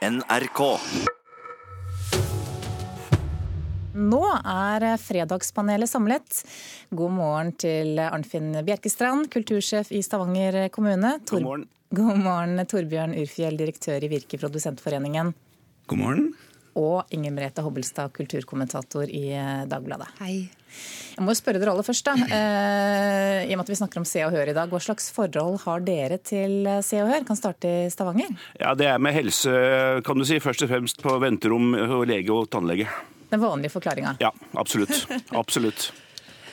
NRK. 0.00 0.60
Nå 4.00 4.20
er 4.32 4.86
Fredagspanelet 4.96 5.90
samlet. 5.90 6.38
God 6.88 7.12
morgen 7.18 7.50
til 7.60 8.00
Arnfinn 8.00 8.54
Bjerkestrand, 8.64 9.28
kultursjef 9.28 9.90
i 9.92 10.00
Stavanger 10.00 10.70
kommune. 10.72 11.18
God 11.28 11.44
morgen. 11.44 11.66
God 11.92 12.22
morgen, 12.22 12.64
Torbjørn 12.70 13.12
Urfjell, 13.20 13.60
direktør 13.60 14.00
i 14.00 14.08
Virke 14.08 14.40
Produsentforeningen. 14.40 15.34
God 15.92 16.00
morgen. 16.00 16.32
Og 16.78 17.02
Inger 17.10 17.32
Merete 17.34 17.62
Hobbelstad, 17.64 18.12
kulturkommentator 18.14 19.10
i 19.10 19.24
Dagbladet. 19.70 20.06
Hei. 20.20 20.50
Jeg 21.16 21.24
må 21.26 21.32
jo 21.34 21.38
spørre 21.40 21.58
dere 21.58 21.72
aller 21.74 21.82
først, 21.86 22.06
da. 22.06 22.14
Eh, 22.30 23.48
I 23.48 23.52
og 23.52 23.58
med 23.58 23.64
at 23.66 23.72
vi 23.72 23.78
snakker 23.80 24.00
om 24.00 24.06
Se 24.06 24.22
og 24.24 24.30
Hør 24.36 24.52
i 24.52 24.54
dag. 24.56 24.70
Hva 24.70 24.80
slags 24.82 25.10
forhold 25.14 25.58
har 25.64 25.82
dere 25.86 26.20
til 26.22 26.68
Se 26.86 27.00
og 27.02 27.10
Hør? 27.10 27.24
Kan 27.26 27.38
starte 27.40 27.72
i 27.86 27.88
Stavanger. 27.90 28.30
Ja, 28.60 28.74
Det 28.78 28.86
er 28.86 28.98
med 29.02 29.16
helse, 29.16 29.50
kan 30.06 30.16
du 30.20 30.24
si. 30.24 30.38
Først 30.38 30.62
og 30.62 30.70
fremst 30.70 31.02
på 31.02 31.16
venterom 31.20 31.74
og 31.74 32.06
lege 32.06 32.30
og 32.30 32.46
tannlege. 32.54 32.86
Den 33.30 33.42
vanlige 33.42 33.74
forklaringa. 33.74 34.16
Ja, 34.22 34.30
absolutt. 34.58 35.06
Absolutt. 35.34 35.90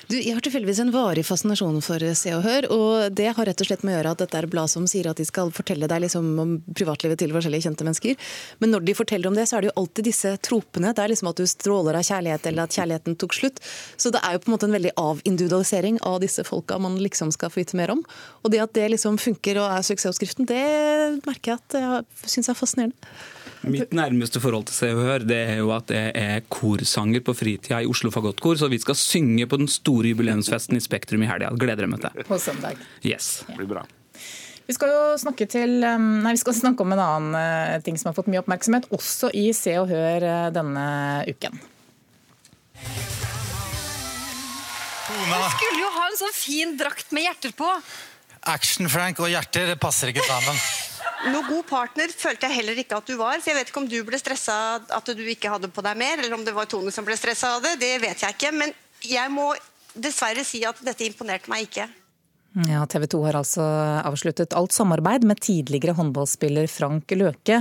Du, 0.07 0.16
jeg 0.16 0.38
har 0.38 0.39
tilfeldigvis 0.39 0.77
en 0.79 0.91
varig 0.93 1.25
fascinasjon 1.27 1.81
for 1.84 1.99
Se 2.15 2.31
og 2.31 2.45
Hør. 2.45 2.65
og 2.71 3.15
Det 3.20 3.25
har 3.27 3.48
rett 3.49 3.59
og 3.59 3.67
slett 3.67 3.81
med 3.84 3.91
å 3.91 3.98
gjøre 3.98 4.13
at 4.15 4.21
dette 4.21 4.38
er 4.39 4.45
blad 4.48 4.71
som 4.71 4.85
sier 4.88 5.09
at 5.11 5.20
de 5.20 5.25
skal 5.27 5.52
fortelle 5.52 5.89
deg 5.91 6.05
liksom 6.05 6.29
om 6.39 6.53
privatlivet 6.71 7.20
til 7.20 7.34
forskjellige 7.35 7.65
kjente 7.65 7.84
mennesker. 7.84 8.29
Men 8.63 8.71
når 8.71 8.85
de 8.88 8.95
forteller 8.95 9.27
om 9.27 9.35
det, 9.35 9.49
så 9.49 9.57
er 9.57 9.65
det 9.65 9.73
jo 9.73 9.75
alltid 9.84 10.07
disse 10.07 10.31
tropene. 10.48 10.93
Det 10.95 11.03
er 11.03 11.12
liksom 11.12 11.27
at 11.34 11.41
du 11.41 11.43
stråler 11.51 11.99
av 11.99 12.07
kjærlighet, 12.07 12.48
eller 12.48 12.63
at 12.63 12.77
kjærligheten 12.79 13.20
tok 13.20 13.35
slutt. 13.35 13.59
Så 13.99 14.13
det 14.15 14.23
er 14.23 14.38
jo 14.38 14.45
på 14.45 14.48
en 14.48 14.55
måte 14.55 14.70
en 14.70 14.77
veldig 14.77 14.93
avindividualisering 15.03 15.99
av 16.07 16.21
disse 16.23 16.48
folka 16.48 16.79
man 16.79 16.95
liksom 17.03 17.35
skal 17.35 17.51
få 17.51 17.65
vite 17.65 17.76
mer 17.76 17.91
om. 17.98 18.05
Og 18.48 18.55
det 18.55 18.63
at 18.63 18.77
det 18.79 18.87
liksom 18.95 19.20
funker 19.20 19.59
og 19.59 19.73
er 19.73 19.84
suksessoppskriften, 19.89 20.48
det 20.48 20.63
merker 21.27 21.57
jeg 21.57 21.59
at 21.59 21.81
jeg 21.84 22.31
syns 22.37 22.48
er 22.48 22.62
fascinerende. 22.63 23.12
Mitt 23.71 23.94
nærmeste 23.95 24.41
forhold 24.44 24.67
til 24.70 24.77
Se 24.77 24.89
og 24.95 25.03
Hør 25.05 25.26
det 25.27 25.38
er 25.52 25.59
jo 25.62 25.71
at 25.76 25.91
jeg 25.94 26.12
er 26.16 26.44
korsanger 26.52 27.23
på 27.26 27.35
fritida 27.37 27.82
i 27.84 27.90
Oslo 27.90 28.12
Fagottkor, 28.13 28.57
så 28.60 28.70
vi 28.71 28.79
skal 28.82 28.98
synge 28.99 29.48
på 29.49 29.60
den 29.60 29.70
store 29.71 30.13
jubileumsfesten 30.13 30.79
i 30.79 30.84
Spektrum 30.84 31.23
i 31.26 31.29
helga. 31.29 31.54
Gleder 31.60 31.88
jeg 31.88 31.93
meg 31.93 32.04
til. 32.05 32.27
På 32.27 32.40
søndag. 32.41 32.79
Yes. 33.05 33.43
Det 33.48 33.57
blir 33.60 33.71
bra. 33.76 33.85
Vi 34.68 34.76
skal 34.76 34.91
jo 34.91 35.04
snakke, 35.21 35.48
til, 35.48 35.79
nei, 35.79 36.34
vi 36.35 36.41
skal 36.41 36.55
snakke 36.57 36.84
om 36.84 36.91
en 36.91 36.99
annen 36.99 37.84
ting 37.85 37.95
som 37.99 38.10
har 38.10 38.18
fått 38.18 38.27
mye 38.27 38.41
oppmerksomhet, 38.41 38.90
også 38.91 39.32
i 39.32 39.45
Se 39.55 39.77
og 39.79 39.88
Hør 39.91 40.51
denne 40.55 40.88
uken. 41.29 41.55
Du 45.07 45.23
skulle 45.55 45.79
jo 45.79 45.93
ha 45.95 46.10
en 46.10 46.20
sånn 46.20 46.35
fin 46.35 46.76
drakt 46.79 47.15
med 47.15 47.29
hjerter 47.29 47.55
på. 47.55 47.70
Action-Frank 48.48 49.23
og 49.23 49.32
hjerter 49.32 49.71
det 49.71 49.79
passer 49.82 50.12
ikke 50.12 50.27
sammen. 50.27 50.60
Noe 51.26 51.48
god 51.48 51.65
partner 51.65 52.12
følte 52.13 52.46
jeg 52.46 52.60
heller 52.60 52.77
ikke 52.77 52.99
at 52.99 53.07
du 53.10 53.15
var. 53.18 53.40
så 53.41 53.49
Jeg 53.49 53.57
vet 53.57 53.71
ikke 53.71 53.82
om 53.82 53.90
du 53.90 53.98
ble 54.05 54.20
stressa 54.21 54.57
at 54.77 55.13
du 55.18 55.23
ikke 55.26 55.49
hadde 55.49 55.70
på 55.73 55.84
deg 55.85 55.98
mer, 55.98 56.21
eller 56.21 56.37
om 56.37 56.46
det 56.46 56.54
var 56.54 56.70
Tone 56.70 56.93
som 56.93 57.07
ble 57.07 57.18
stressa 57.18 57.55
av 57.57 57.65
det. 57.65 57.77
Det 57.82 57.96
vet 58.04 58.21
jeg 58.21 58.37
ikke. 58.37 58.51
Men 58.54 58.73
jeg 59.01 59.34
må 59.34 59.49
dessverre 59.98 60.45
si 60.45 60.62
at 60.68 60.77
dette 60.85 61.07
imponerte 61.07 61.49
meg 61.49 61.65
ikke. 61.65 61.88
Ja, 62.66 62.86
TV 62.90 63.05
2 63.05 63.20
har 63.22 63.36
altså 63.38 63.62
avsluttet 64.02 64.56
alt 64.58 64.74
samarbeid 64.74 65.28
med 65.30 65.38
tidligere 65.46 65.94
håndballspiller 65.94 66.66
Frank 66.72 67.12
Løke, 67.13 67.59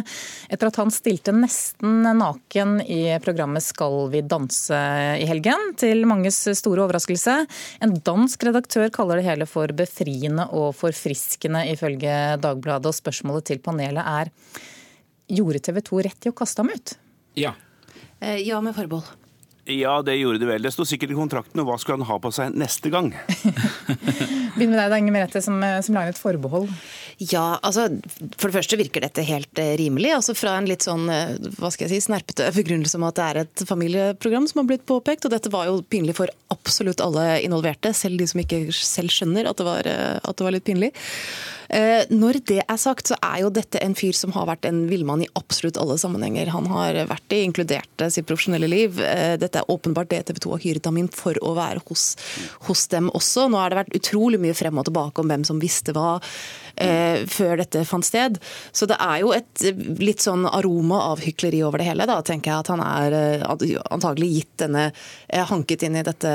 etter 0.49 0.71
at 0.71 0.79
han 0.81 0.93
stilte 0.95 1.35
nesten 1.37 2.07
naken 2.17 2.79
i 2.81 3.03
programmet 3.21 3.65
Skal 3.67 4.07
vi 4.15 4.23
danse 4.25 4.79
i 5.21 5.27
helgen, 5.29 5.75
til 5.77 6.07
manges 6.09 6.39
store 6.57 6.87
overraskelse. 6.87 7.35
En 7.85 7.93
dansk 8.09 8.49
redaktør 8.49 8.89
kaller 8.95 9.21
det 9.21 9.27
hele 9.29 9.51
for 9.51 9.69
befriende 9.77 10.49
og 10.57 10.73
forfriskende, 10.79 11.67
ifølge 11.75 12.17
Dagbladet. 12.41 12.89
Og 12.89 12.97
spørsmålet 12.97 13.51
til 13.53 13.61
panelet 13.61 14.01
er 14.01 14.33
gjorde 15.29 15.61
TV 15.69 15.85
2 15.93 16.03
rett 16.09 16.25
i 16.25 16.33
å 16.33 16.39
kaste 16.41 16.65
ham 16.65 16.73
ut? 16.73 16.97
Ja. 17.37 17.53
Eh, 18.21 18.41
ja, 18.47 18.65
med 18.65 18.73
forbehold. 18.79 19.26
Ja, 19.67 19.99
det 20.07 20.15
gjorde 20.21 20.39
de 20.39 20.47
vel. 20.47 20.63
Det 20.63 20.71
sto 20.71 20.85
sikkert 20.87 21.11
i 21.11 21.19
kontrakten. 21.19 21.61
Og 21.63 21.67
hva 21.67 21.77
skulle 21.83 21.99
han 21.99 22.07
ha 22.07 22.19
på 22.23 22.31
seg 22.35 22.55
neste 22.55 22.91
gang? 22.93 23.11
Begynn 24.57 24.71
med 24.71 24.79
deg, 24.79 24.93
da, 24.93 25.01
Inger 25.01 25.15
Merete, 25.17 25.43
som, 25.43 25.59
som 25.83 25.99
lager 25.99 26.15
et 26.15 26.21
forbehold. 26.21 26.71
Ja, 27.17 27.57
altså 27.65 27.87
For 28.37 28.51
det 28.51 28.59
første 28.59 28.77
virker 28.77 29.01
dette 29.01 29.25
helt 29.25 29.61
eh, 29.63 29.73
rimelig. 29.81 30.13
altså 30.19 30.35
Fra 30.37 30.57
en 30.59 30.69
litt 30.69 30.85
sånn 30.85 31.09
hva 31.09 31.71
skal 31.73 31.87
jeg 31.87 31.97
si, 31.97 32.09
snerpete 32.11 32.51
begrunnelse 32.53 32.99
om 32.99 33.07
at 33.09 33.17
det 33.17 33.27
er 33.27 33.43
et 33.45 33.65
familieprogram 33.69 34.49
som 34.51 34.63
har 34.63 34.69
blitt 34.69 34.87
påpekt. 34.89 35.25
Og 35.25 35.33
dette 35.33 35.53
var 35.53 35.71
jo 35.71 35.81
pinlig 35.81 36.19
for 36.19 36.33
absolutt 36.53 37.01
alle 37.05 37.41
involverte, 37.47 37.95
selv 37.97 38.21
de 38.21 38.29
som 38.29 38.43
ikke 38.43 38.67
selv 38.77 39.13
skjønner 39.15 39.49
at 39.49 39.57
det 39.57 39.67
var, 39.67 39.89
at 39.89 40.37
det 40.37 40.47
var 40.47 40.55
litt 40.55 40.67
pinlig. 40.67 40.93
Når 41.67 42.37
det 42.47 42.61
er 42.63 42.79
sagt, 42.79 43.11
så 43.11 43.17
er 43.27 43.41
jo 43.43 43.49
dette 43.51 43.81
en 43.83 43.97
fyr 43.99 44.15
som 44.15 44.31
har 44.37 44.47
vært 44.47 44.69
en 44.69 44.85
villmann 44.87 45.25
i 45.25 45.29
absolutt 45.39 45.79
alle 45.83 45.97
sammenhenger. 45.99 46.53
Han 46.55 46.69
har 46.71 47.01
vært 47.11 47.27
det, 47.33 47.41
inkludert 47.43 48.05
sitt 48.15 48.29
profesjonelle 48.29 48.69
liv. 48.71 49.01
Dette 49.43 49.63
er 49.63 49.73
åpenbart 49.73 50.13
det 50.13 50.23
TV 50.29 50.39
2 50.45 50.55
har 50.55 50.63
hyret 50.63 50.87
ham 50.87 51.01
inn 51.01 51.11
for 51.11 51.39
å 51.43 51.57
være 51.59 51.83
hos, 51.89 52.13
hos 52.69 52.87
dem 52.93 53.11
også. 53.11 53.49
Nå 53.51 53.59
har 53.59 53.75
det 53.75 53.81
vært 53.81 53.99
utrolig 53.99 54.41
mye 54.43 54.55
frem 54.59 54.79
og 54.79 54.87
tilbake 54.87 55.23
om 55.23 55.33
hvem 55.33 55.47
som 55.49 55.63
visste 55.63 55.95
hva 55.97 56.17
eh, 56.77 57.06
før 57.31 57.61
dette 57.63 57.85
fant 57.89 58.07
sted. 58.07 58.39
Så 58.73 58.89
det 58.91 58.99
er 59.03 59.21
jo 59.23 59.33
et 59.37 59.67
litt 60.01 60.25
sånn 60.25 60.47
aroma 60.49 61.03
av 61.13 61.23
hykleri 61.25 61.63
over 61.67 61.83
det 61.83 61.89
hele. 61.91 62.09
Da 62.09 62.21
tenker 62.27 62.53
jeg 62.53 62.65
at 62.65 62.73
han 62.73 62.83
er 62.85 63.45
antagelig 63.47 64.31
gitt 64.35 64.53
denne 64.65 64.89
hanket 65.51 65.87
inn 65.87 65.99
i 65.99 66.05
dette 66.07 66.33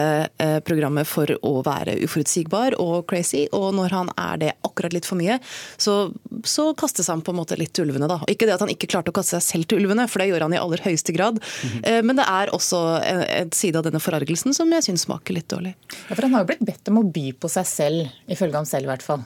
programmet 0.68 1.10
for 1.10 1.32
å 1.46 1.54
være 1.66 1.98
uforutsigbar 2.06 2.78
og 2.82 3.08
crazy. 3.10 3.46
Og 3.56 3.72
når 3.78 3.96
han 3.98 4.12
er 4.18 4.42
det 4.42 4.54
akkurat 4.68 4.96
litt 4.96 5.10
for 5.10 5.20
mye, 5.20 5.40
så, 5.82 6.12
så 6.48 6.72
kastes 6.78 7.10
han 7.12 7.24
på 7.26 7.34
en 7.34 7.42
måte 7.42 7.58
litt 7.60 7.74
til 7.78 7.90
ulvene. 7.90 8.10
Da. 8.12 8.22
Ikke 8.32 8.48
det 8.50 8.56
at 8.58 8.66
han 8.66 8.74
ikke 8.74 8.90
klarte 8.92 9.14
å 9.14 9.18
kaste 9.18 9.40
seg 9.40 9.48
selv 9.48 9.72
til 9.72 9.84
ulvene, 9.84 10.08
for 10.12 10.22
det 10.22 10.32
gjør 10.32 10.48
han 10.48 10.56
i 10.58 10.62
aller 10.62 10.86
høyeste 10.86 11.16
grad. 11.16 11.42
Mm 11.42 11.70
-hmm. 11.72 12.02
Men 12.12 12.16
det 12.16 12.26
er 12.28 12.54
også 12.56 12.80
en, 13.04 13.24
en 13.24 13.52
side 13.52 13.78
av 13.78 13.84
denne 13.84 14.00
forargelsen 14.00 14.54
som 14.54 14.72
jeg 14.74 14.84
syns 14.84 15.06
smaker 15.08 15.34
litt 15.34 15.50
dårlig. 15.50 15.76
Ja, 16.10 16.16
for 16.16 16.22
Han 16.22 16.34
har 16.34 16.44
jo 16.44 16.52
blitt 16.54 16.66
bedt 16.66 16.88
om 16.88 17.02
å 17.02 17.08
by 17.12 17.32
på 17.34 17.50
seg 17.50 17.68
selv, 17.68 18.10
ifølge 18.28 18.60
ham 18.60 18.66
selv 18.66 18.88
i 18.88 18.92
hvert 18.94 19.06
fall. 19.06 19.26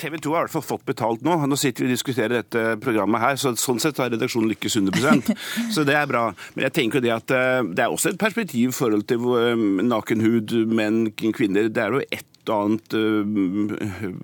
TV 0.00 0.16
2 0.24 0.32
har 0.34 0.44
i 0.44 0.48
hvert 0.48 0.56
fall 0.56 0.66
fått 0.66 0.86
betalt 0.88 1.24
nå. 1.26 1.36
Nå 1.46 1.58
sitter 1.60 1.84
vi 1.84 1.90
og 1.90 1.96
diskuterer 1.96 2.40
dette 2.40 2.64
programmet 2.82 3.22
her, 3.22 3.38
så 3.40 3.52
sånn 3.58 3.82
sett 3.82 4.00
har 4.00 4.12
redaksjonen 4.12 4.50
lykkes 4.54 4.78
100% 4.80 5.34
Så 5.74 5.84
det 5.88 5.96
er 5.98 6.08
bra. 6.10 6.30
Men 6.56 6.68
jeg 6.68 6.76
tenker 6.78 7.00
jo 7.00 7.06
det 7.08 7.14
at 7.16 7.36
det 7.74 7.84
er 7.84 7.92
også 7.92 8.14
et 8.14 8.20
perspektiv 8.20 8.72
i 8.72 8.76
forhold 8.76 9.06
til 9.10 9.22
nakenhud, 9.86 10.56
menn, 10.72 11.02
kvinner. 11.36 11.68
Det 11.68 11.84
er 11.84 11.96
jo 11.96 12.04
ett 12.08 12.29
annet 12.54 12.96
uh, 12.96 13.74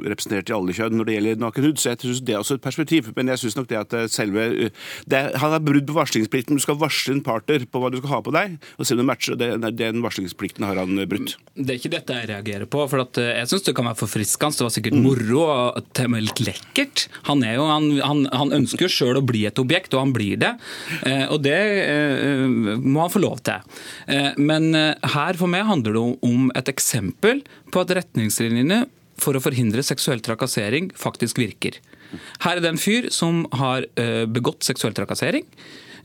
representert 0.07 0.51
i 0.51 0.57
alle 0.57 0.75
kjønn 0.77 0.97
når 0.99 1.09
det 1.09 1.17
gjelder 1.17 1.43
nakenhud. 1.43 1.81
Så 1.81 1.93
jeg 1.93 2.03
synes 2.03 2.23
det 2.27 2.37
er 2.37 2.43
også 2.43 2.59
et 2.59 2.65
perspektiv. 2.65 3.11
Men 3.17 3.33
jeg 3.33 3.43
syns 3.43 3.59
nok 3.59 3.71
det 3.71 3.81
at 3.83 3.97
selve 4.13 4.47
det, 5.07 5.23
Han 5.43 5.55
har 5.55 5.63
brudd 5.65 5.87
på 5.89 5.97
varslingsplikten. 5.97 6.59
Du 6.59 6.65
skal 6.65 6.79
varsle 6.81 7.17
en 7.17 7.25
partner 7.27 7.67
på 7.71 7.83
hva 7.83 7.91
du 7.93 7.99
skal 8.01 8.15
ha 8.17 8.21
på 8.25 8.35
deg, 8.35 8.57
og 8.77 8.87
se 8.87 8.97
om 8.97 9.03
det 9.03 9.09
matcher. 9.09 9.39
Det, 9.41 9.51
den 9.79 10.03
varslingsplikten 10.05 10.67
har 10.67 10.81
han 10.81 10.99
brutt. 11.09 11.37
Det 11.55 11.75
er 11.75 11.81
ikke 11.81 11.95
dette 11.97 12.19
jeg 12.21 12.31
reagerer 12.33 12.71
på. 12.71 12.85
for 12.91 13.05
Jeg 13.23 13.51
syns 13.51 13.67
det 13.67 13.77
kan 13.77 13.89
være 13.91 14.01
forfriskende. 14.03 14.57
Det 14.57 14.67
var 14.67 14.75
sikkert 14.75 14.99
moro 15.01 15.43
og 15.47 15.91
til 15.97 16.09
og 16.09 16.15
med 16.15 16.27
litt 16.27 16.43
lekkert. 16.45 17.07
Han, 17.31 17.45
er 17.47 17.59
jo, 17.59 17.67
han, 17.71 17.89
han, 18.01 18.25
han 18.33 18.55
ønsker 18.61 18.87
jo 18.87 18.93
sjøl 18.93 19.21
å 19.21 19.25
bli 19.27 19.45
et 19.49 19.61
objekt, 19.63 19.95
og 19.95 20.07
han 20.07 20.15
blir 20.17 20.41
det. 20.41 20.53
Og 21.33 21.41
det 21.45 21.59
må 22.83 23.05
han 23.05 23.13
få 23.13 23.23
lov 23.23 23.43
til. 23.47 23.65
Men 24.39 24.71
her 24.77 25.39
for 25.39 25.51
meg 25.51 25.67
handler 25.69 25.97
det 25.97 26.05
om 26.27 26.51
et 26.59 26.71
eksempel 26.73 27.43
på 27.73 27.83
at 27.83 27.93
retningslinjene 28.17 28.87
for 29.21 29.37
å 29.37 29.43
forhindre 29.45 29.85
seksuell 29.85 30.21
trakassering 30.25 30.91
faktisk 30.97 31.39
virker. 31.41 31.79
Her 32.45 32.57
er 32.57 32.65
det 32.65 32.73
en 32.73 32.81
fyr 32.81 33.09
som 33.13 33.45
har 33.57 33.87
begått 34.29 34.65
seksuell 34.65 34.95
trakassering. 34.97 35.45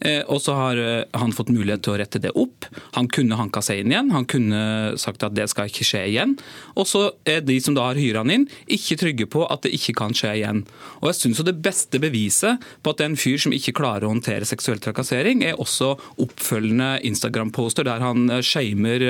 Og 0.01 0.39
så 0.41 0.55
har 0.57 0.79
han 1.13 1.33
fått 1.35 1.51
mulighet 1.53 1.83
til 1.85 1.93
å 1.93 1.99
rette 2.01 2.21
det 2.21 2.31
opp. 2.39 2.65
Han 2.95 3.09
kunne 3.11 3.37
hanka 3.37 3.61
seg 3.65 3.83
inn 3.83 3.91
igjen. 3.93 4.09
Han 4.15 4.25
kunne 4.29 4.61
sagt 4.97 5.21
at 5.25 5.35
det 5.37 5.45
skal 5.51 5.69
ikke 5.69 5.85
skje 5.85 6.01
igjen. 6.09 6.33
Og 6.73 6.87
så 6.89 7.03
er 7.27 7.43
de 7.45 7.57
som 7.61 7.75
da 7.77 7.85
har 7.91 7.99
hyra 7.99 8.23
han 8.23 8.33
inn, 8.33 8.47
ikke 8.65 8.97
trygge 9.01 9.27
på 9.29 9.45
at 9.45 9.61
det 9.65 9.73
ikke 9.77 9.93
kan 10.01 10.15
skje 10.17 10.33
igjen. 10.39 10.63
Og 11.01 11.11
jeg 11.11 11.19
syns 11.19 11.43
det 11.45 11.57
beste 11.61 12.01
beviset 12.01 12.61
på 12.81 12.93
at 12.93 12.99
det 12.99 13.05
er 13.05 13.11
en 13.11 13.19
fyr 13.19 13.37
som 13.45 13.53
ikke 13.55 13.75
klarer 13.77 14.07
å 14.07 14.13
håndtere 14.13 14.47
seksuell 14.47 14.81
trakassering, 14.81 15.43
er 15.45 15.59
også 15.61 15.93
oppfølgende 16.21 16.95
Instagram-poster 17.11 17.85
der 17.87 18.01
han 18.03 18.29
shamer 18.45 19.05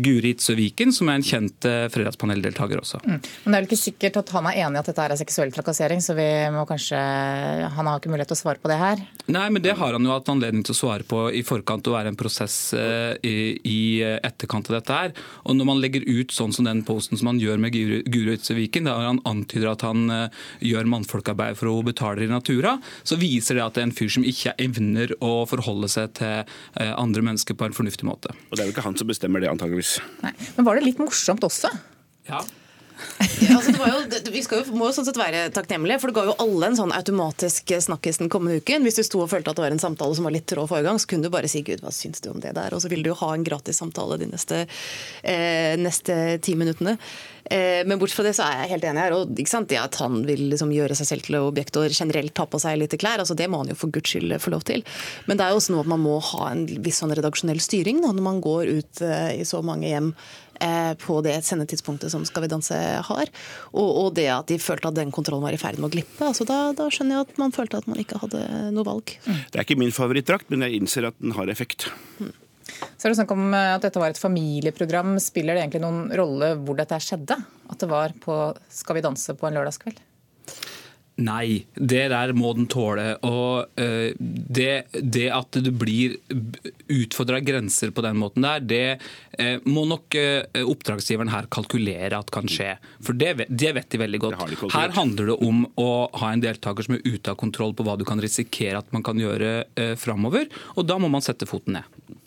Guri 0.00 0.32
Itzøviken, 0.34 0.92
som 0.96 1.10
er 1.10 1.18
en 1.18 1.26
kjent 1.26 1.66
fredagspaneldeltaker 1.92 2.80
også. 2.80 3.00
Mm. 3.04 3.18
Men 3.18 3.22
det 3.22 3.56
er 3.56 3.58
vel 3.58 3.68
ikke 3.68 3.80
sikkert 3.80 4.20
at 4.22 4.32
han 4.36 4.48
er 4.48 4.60
enig 4.64 4.78
i 4.78 4.82
at 4.82 4.88
dette 4.92 5.04
er 5.04 5.16
seksuell 5.20 5.52
trakassering, 5.54 6.00
så 6.04 6.16
vi 6.16 6.28
må 6.54 6.64
kanskje 6.68 6.98
Han 6.98 7.88
har 7.88 8.00
ikke 8.00 8.12
mulighet 8.12 8.32
til 8.32 8.38
å 8.38 8.40
svare 8.40 8.60
på 8.62 8.70
det 8.70 8.78
her? 8.80 9.02
Nei, 9.28 9.46
men 9.52 9.64
det 9.64 9.77
har 9.80 9.96
han 9.96 10.04
jo 10.06 10.12
hatt 10.12 10.28
anledning 10.32 10.64
til 10.66 10.74
å 10.74 10.78
svare 10.78 11.06
på 11.08 11.24
i 11.34 11.42
forkant 11.46 11.86
og 11.88 11.96
være 11.96 12.12
en 12.12 12.18
prosess 12.18 12.56
i, 12.74 13.34
i 13.62 13.80
etterkant 14.02 14.70
av 14.70 14.78
dette 14.78 14.98
her. 15.00 15.14
Og 15.48 15.56
når 15.58 15.68
man 15.70 15.82
legger 15.82 16.06
ut 16.06 16.34
sånn 16.34 16.54
som 16.54 16.68
den 16.68 16.84
posten 16.86 17.20
som 17.20 17.30
han 17.30 17.40
gjør 17.42 17.60
med 17.62 17.74
Guro 17.74 18.34
Ytseviken, 18.34 18.88
der 18.88 19.08
han 19.08 19.22
antyder 19.28 19.72
at 19.72 19.84
han 19.86 20.06
gjør 20.64 20.90
mannfolkarbeid 20.92 21.58
for 21.60 21.72
å 21.72 21.82
betale 21.86 22.26
i 22.26 22.30
natura, 22.30 22.76
så 23.06 23.18
viser 23.20 23.58
det 23.58 23.64
at 23.66 23.78
det 23.78 23.84
er 23.84 23.88
en 23.90 23.96
fyr 23.98 24.12
som 24.18 24.26
ikke 24.26 24.56
evner 24.60 25.14
å 25.24 25.32
forholde 25.50 25.90
seg 25.92 26.14
til 26.18 26.48
andre 26.88 27.24
mennesker 27.30 27.58
på 27.58 27.68
en 27.68 27.76
fornuftig 27.76 28.08
måte. 28.08 28.34
Og 28.50 28.56
det 28.56 28.64
er 28.64 28.70
jo 28.70 28.76
ikke 28.76 28.86
han 28.86 28.98
som 28.98 29.10
bestemmer 29.10 29.44
det, 29.44 29.52
antageligvis. 29.52 29.98
Nei. 30.24 30.34
Men 30.56 30.68
var 30.68 30.78
det 30.78 30.88
litt 30.88 31.02
morsomt 31.02 31.44
også? 31.46 31.72
Ja. 32.28 32.42
Ja, 33.38 33.56
altså 33.58 33.72
jo, 33.72 34.00
det, 34.10 34.22
vi 34.34 34.42
jo, 34.42 34.60
må 34.74 34.88
jo 34.88 34.94
sånn 34.96 35.06
sett 35.06 35.18
være 35.20 35.44
takknemlige, 35.54 36.00
for 36.02 36.10
det 36.10 36.16
ga 36.18 36.24
jo 36.28 36.36
alle 36.42 36.70
en 36.70 36.78
sånn 36.78 36.94
automatisk 36.94 37.70
snakkis 37.86 38.20
den 38.22 38.30
kommende 38.32 38.58
uken. 38.62 38.84
Hvis 38.86 38.98
du 38.98 39.04
sto 39.06 39.22
og 39.22 39.30
følte 39.30 39.52
at 39.52 39.58
det 39.58 39.64
var 39.64 39.74
en 39.74 39.82
samtale 39.82 40.16
som 40.18 40.26
var 40.26 40.34
litt 40.34 40.48
trå 40.50 40.66
forrige 40.70 40.88
gang, 40.88 41.00
så 41.00 41.10
kunne 41.10 41.28
du 41.28 41.34
bare 41.34 41.50
si 41.50 41.62
'gud, 41.66 41.82
hva 41.84 41.94
syns 41.94 42.22
du 42.24 42.30
om 42.32 42.42
det 42.42 42.54
der?' 42.58 42.74
Og 42.74 42.82
så 42.82 42.90
ville 42.90 43.06
du 43.06 43.12
jo 43.12 43.18
ha 43.22 43.32
en 43.34 43.46
gratis 43.46 43.78
samtale 43.78 44.18
de 44.18 44.30
neste, 44.32 44.66
eh, 45.22 45.74
neste 45.78 46.38
ti 46.42 46.56
minuttene. 46.58 46.98
Eh, 47.50 47.84
men 47.88 47.98
bortsett 48.00 48.20
fra 48.20 48.26
det 48.26 48.34
så 48.36 48.46
er 48.46 48.62
jeg 48.62 48.72
helt 48.74 48.88
enig 48.90 49.04
her. 49.04 49.16
og 49.16 49.38
ikke 49.40 49.52
sant, 49.52 49.68
det 49.70 49.80
At 49.80 49.96
han 50.02 50.20
vil 50.28 50.48
liksom 50.52 50.72
gjøre 50.74 50.96
seg 50.98 51.10
selv 51.10 51.28
til 51.28 51.38
objekt 51.40 51.76
og 51.80 51.88
generelt 51.88 52.34
ta 52.36 52.46
på 52.46 52.60
seg 52.60 52.78
litt 52.80 52.96
klær, 53.00 53.22
altså 53.22 53.36
det 53.38 53.48
må 53.48 53.62
han 53.62 53.72
jo 53.72 53.78
for 53.78 53.92
guds 53.94 54.12
skyld 54.12 54.36
få 54.42 54.52
lov 54.52 54.66
til. 54.68 54.84
Men 55.26 55.38
det 55.38 55.46
er 55.46 55.54
jo 55.54 55.60
også 55.62 55.74
noe 55.74 55.86
at 55.86 55.92
man 55.94 56.04
må 56.04 56.18
ha 56.32 56.50
en 56.52 56.66
viss 56.84 57.00
sånn 57.02 57.14
redaksjonell 57.14 57.60
styring 57.62 58.02
da, 58.04 58.12
når 58.12 58.26
man 58.26 58.42
går 58.44 58.72
ut 58.80 59.02
eh, 59.04 59.40
i 59.40 59.46
så 59.48 59.62
mange 59.64 59.88
hjem 59.88 60.10
eh, 60.60 60.92
på 61.00 61.20
det 61.24 61.38
sendetidspunktet 61.46 62.12
som 62.12 62.26
Skal 62.28 62.44
vi 62.44 62.50
danse 62.52 62.74
har. 63.08 63.30
Og, 63.72 63.88
og, 63.88 64.10
det 64.18 64.28
at 64.32 64.50
de 64.50 64.58
følte 64.60 64.90
at 64.90 64.98
den 64.98 65.14
kontrollen 65.14 65.46
var 65.46 65.56
i 65.56 65.60
ferd 65.60 65.80
med 65.80 65.90
å 65.90 65.94
glippe. 65.94 66.24
altså 66.24 66.44
da, 66.48 66.72
da, 66.76 66.90
skjønner 66.92 67.18
jeg 67.18 67.28
at 67.28 67.40
man 67.40 67.54
følte 67.54 67.80
at 67.80 67.88
man 67.88 68.02
ikke 68.02 68.20
hadde 68.24 68.42
noe 68.74 68.86
valg. 68.88 69.14
Det 69.24 69.56
er 69.56 69.64
ikke 69.64 69.80
min 69.80 69.94
favorittdrakt, 69.94 70.50
men 70.52 70.66
jeg 70.66 70.82
innser 70.82 71.08
at 71.08 71.16
den 71.22 71.36
har 71.38 71.50
effekt. 71.52 71.88
Mm. 72.18 72.34
Så 72.96 73.06
er 73.06 73.12
det 73.12 73.18
snakk 73.20 73.32
om 73.34 73.48
at 73.54 73.84
dette 73.84 74.02
var 74.02 74.12
et 74.12 74.20
familieprogram. 74.20 75.16
Spiller 75.22 75.56
det 75.56 75.64
egentlig 75.64 75.84
noen 75.84 76.12
rolle 76.18 76.54
hvor 76.62 76.78
dette 76.78 77.00
skjedde? 77.02 77.38
At 77.68 77.80
det 77.80 77.90
var 77.90 78.14
på 78.22 78.38
Skal 78.72 78.98
vi 78.98 79.04
danse 79.04 79.36
på 79.38 79.48
en 79.48 79.58
lørdagskveld? 79.58 80.04
Nei, 81.18 81.64
det 81.74 82.04
der 82.12 82.30
må 82.38 82.52
den 82.54 82.68
tåle. 82.70 83.16
Og 83.26 83.80
uh, 83.80 84.10
det, 84.18 84.86
det, 84.94 85.26
at 85.34 85.58
du 85.58 85.70
blir 85.74 86.14
utfordra 86.94 87.40
grenser 87.42 87.90
på 87.94 88.04
den 88.06 88.20
måten 88.20 88.46
der, 88.46 88.62
det 88.62 88.84
uh, 89.40 89.58
må 89.66 89.82
nok 89.90 90.14
oppdragsgiveren 90.62 91.32
her 91.32 91.48
kalkulere 91.50 92.20
at 92.20 92.30
kan 92.34 92.46
skje. 92.50 92.76
For 93.02 93.18
det, 93.18 93.48
det 93.50 93.74
vet 93.74 93.90
de 93.90 94.02
veldig 94.04 94.22
godt. 94.22 94.46
De 94.46 94.70
her 94.76 94.94
handler 94.94 95.32
det 95.32 95.38
om 95.48 95.64
å 95.80 95.90
ha 96.22 96.30
en 96.32 96.44
deltaker 96.44 96.86
som 96.86 96.98
er 96.98 97.06
ute 97.06 97.34
av 97.34 97.40
kontroll 97.40 97.74
på 97.74 97.86
hva 97.86 97.98
du 97.98 98.06
kan 98.08 98.22
risikere 98.22 98.78
at 98.78 98.94
man 98.94 99.04
kan 99.06 99.18
gjøre 99.18 99.96
framover, 99.98 100.46
og 100.76 100.86
da 100.86 100.98
må 101.02 101.10
man 101.10 101.24
sette 101.24 101.48
foten 101.50 101.80
ned. 101.80 102.17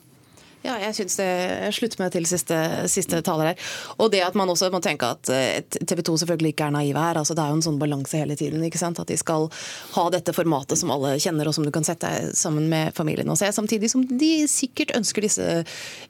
Ja, 0.62 0.76
jeg 0.78 0.94
synes 0.94 1.16
det 1.18 1.26
jeg 1.26 1.74
slutter 1.74 2.02
meg 2.04 2.12
til 2.14 2.28
siste, 2.30 2.58
siste 2.92 3.22
taler 3.26 3.52
her. 3.52 3.70
Og 3.98 4.12
det 4.14 4.22
at 4.22 4.36
man 4.38 4.50
også 4.52 4.70
må 4.74 4.78
tenke 4.84 5.08
at 5.10 5.30
eh, 5.34 5.64
TV 5.90 6.04
2 6.06 6.20
selvfølgelig 6.22 6.52
ikke 6.54 6.68
er 6.68 6.76
naive 6.76 7.02
her. 7.02 7.18
altså 7.18 7.34
Det 7.38 7.42
er 7.42 7.50
jo 7.50 7.58
en 7.58 7.66
sånn 7.66 7.80
balanse 7.82 8.20
hele 8.22 8.38
tiden. 8.38 8.62
ikke 8.68 8.82
sant? 8.82 9.02
At 9.02 9.10
de 9.10 9.18
skal 9.18 9.48
ha 9.96 10.04
dette 10.14 10.36
formatet 10.38 10.78
som 10.78 10.94
alle 10.94 11.16
kjenner, 11.22 11.50
og 11.50 11.56
som 11.58 11.66
du 11.66 11.72
kan 11.74 11.86
sette 11.88 12.06
deg 12.06 12.36
sammen 12.38 12.68
med 12.70 12.94
familien 12.98 13.32
og 13.34 13.40
se. 13.42 13.50
Samtidig 13.56 13.90
som 13.90 14.06
de 14.06 14.30
sikkert 14.52 14.94
ønsker 14.98 15.26
disse 15.26 15.48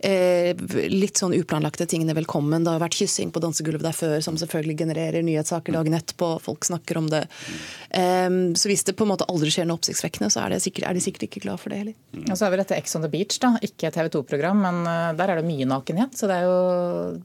eh, 0.03 0.51
litt 0.91 1.21
sånn 1.21 1.37
uplanlagte 1.37 1.87
tingene 1.87 2.17
velkommen. 2.19 2.67
Det 2.67 2.75
har 2.75 2.83
vært 2.83 2.99
kyssing 2.99 3.31
på 3.31 3.43
dansegulvet 3.43 3.87
der 3.87 3.95
før, 3.95 4.17
som 4.25 4.39
selvfølgelig 4.39 4.81
genererer 4.83 5.23
nyhetssaker 5.27 5.79
dagen 5.79 5.95
etterpå. 5.95 6.33
Folk 6.43 6.67
snakker 6.67 6.99
om 6.99 7.07
det. 7.11 7.23
Um, 7.95 8.51
så 8.59 8.67
hvis 8.71 8.83
det 8.87 8.97
på 8.99 9.07
en 9.07 9.13
måte 9.13 9.27
aldri 9.31 9.51
skjer 9.51 9.67
noe 9.67 9.79
oppsiktsvekkende, 9.79 10.27
så 10.31 10.43
er, 10.43 10.59
sikkert, 10.63 10.89
er, 10.89 10.99
de 10.99 11.03
sikkert 11.03 11.29
ikke 11.29 11.45
glad 11.47 11.63
for 11.63 11.71
det 11.71 11.81
heller. 11.81 11.97
Og 12.27 12.35
så 12.35 12.45
har 12.45 12.53
vi 12.53 12.59
dette 12.59 12.75
Ex 12.75 12.99
on 12.99 13.07
the 13.07 13.11
Beach, 13.11 13.39
da. 13.43 13.55
Ikke 13.63 13.91
TV 13.95 14.11
2-program 14.11 14.40
program, 14.41 14.65
men 14.65 14.87
eh, 14.89 15.11
der 15.19 15.31
er 15.31 15.41
det 15.41 15.47
mye 15.47 15.69
nakenhet. 15.69 16.17
Så 16.17 16.29
det 16.29 16.41
er 16.41 16.49
jo 16.49 17.21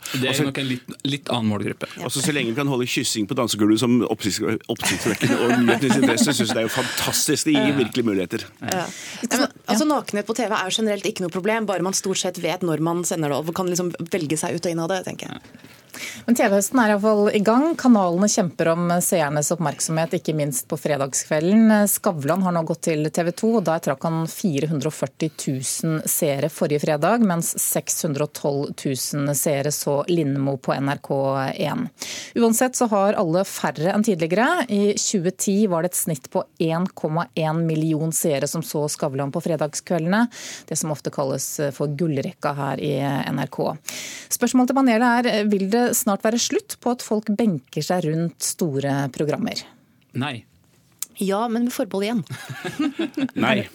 det 0.00 0.24
er 0.24 0.30
altså, 0.32 0.44
nok 0.46 0.58
en 0.58 0.66
litt, 0.66 0.92
litt, 1.06 1.28
annen 1.30 1.50
målgruppe. 1.52 1.86
Ja. 1.92 2.06
Altså, 2.08 2.22
så 2.24 2.32
lenge 2.32 2.54
vi 2.54 2.56
kan 2.56 2.70
holde 2.70 2.86
kyssing 2.88 3.26
på 3.28 3.36
dansegulvet 3.38 3.82
som 3.82 3.98
oppsiktsvekkende 4.08 5.36
og 5.44 5.52
nyhetens 5.60 5.98
interesse, 6.00 6.32
syns 6.32 6.48
jeg 6.48 6.56
det 6.56 6.62
er 6.62 6.66
jo 6.66 6.72
fantastisk. 6.72 7.50
Det 7.50 7.54
gir 7.54 7.76
virkelig 7.76 8.06
muligheter. 8.08 8.46
Ja. 8.64 8.86
Ja, 9.26 9.48
altså, 9.66 9.86
Nakenhet 9.90 10.26
på 10.30 10.36
TV 10.38 10.54
er 10.56 10.72
generelt 10.74 11.06
ikke 11.10 11.26
noe 11.26 11.34
problem, 11.34 11.68
bare 11.68 11.84
man 11.84 11.96
stort 11.96 12.22
sett 12.22 12.40
vet 12.42 12.64
når 12.66 12.82
man 12.86 13.04
sender 13.06 13.34
det 13.34 13.42
og 13.42 13.52
kan 13.54 13.68
liksom 13.70 13.92
velge 14.10 14.40
seg 14.40 14.56
ut 14.56 14.64
og 14.64 14.72
inn 14.72 14.82
av 14.82 14.90
det. 14.94 15.02
tenker 15.10 15.34
jeg. 15.34 15.68
Men 16.26 16.36
TV-høsten 16.38 16.80
er 16.82 16.94
iallfall 16.94 17.30
i 17.34 17.42
gang. 17.44 17.72
Kanalene 17.78 18.28
kjemper 18.30 18.72
om 18.74 18.90
seernes 19.04 19.50
oppmerksomhet, 19.54 20.16
ikke 20.18 20.34
minst 20.36 20.66
på 20.70 20.78
fredagskvelden. 20.80 21.72
Skavlan 21.90 22.44
har 22.46 22.54
nå 22.54 22.62
gått 22.68 22.84
til 22.88 23.08
TV 23.12 23.32
2, 23.32 23.50
og 23.60 23.66
der 23.68 23.82
trakk 23.84 24.06
han 24.06 24.22
440 24.30 25.30
000 25.30 26.08
seere 26.10 26.50
forrige 26.52 26.84
fredag, 26.84 27.24
mens 27.26 27.52
612 27.60 28.72
000 28.84 29.34
seere 29.38 29.72
så 29.74 30.00
Lindmo 30.08 30.56
på 30.62 30.74
NRK1. 30.76 31.86
Uansett 32.40 32.78
så 32.78 32.88
har 32.92 33.18
alle 33.20 33.44
færre 33.48 33.94
enn 33.94 34.06
tidligere. 34.06 34.66
I 34.68 34.94
2010 34.94 35.66
var 35.72 35.84
det 35.84 35.92
et 35.92 36.00
snitt 36.00 36.30
på 36.32 36.44
1,1 36.58 37.62
million 37.66 38.12
seere 38.14 38.48
som 38.50 38.64
så 38.66 38.86
Skavlan 38.90 39.32
på 39.34 39.42
fredagskveldene. 39.44 40.26
Det 40.68 40.78
som 40.78 40.92
ofte 40.94 41.12
kalles 41.14 41.48
for 41.76 41.92
gullrekka 41.98 42.54
her 42.56 42.80
i 42.82 42.94
NRK. 43.30 43.60
Spørsmålet 44.30 44.70
til 44.70 44.78
panelet 44.78 45.28
er, 45.28 45.48
vil 45.50 45.66
det 45.72 45.89
snart 45.96 46.24
være 46.26 46.40
slutt 46.40 46.78
på 46.82 46.94
at 46.94 47.04
folk 47.04 47.30
benker 47.38 47.84
seg 47.84 48.06
rundt 48.08 48.44
store 48.44 49.08
programmer? 49.14 49.62
Nei. 50.18 50.40
Ja, 51.20 51.44
men 51.52 51.68
med 51.68 51.74
forbehold 51.74 52.06
igjen. 52.06 52.22
Nei. 53.44 53.68